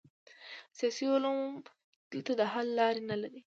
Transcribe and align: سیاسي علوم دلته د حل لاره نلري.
سیاسي 0.77 1.05
علوم 1.13 1.39
دلته 2.11 2.31
د 2.39 2.41
حل 2.51 2.67
لاره 2.79 3.01
نلري. 3.09 3.41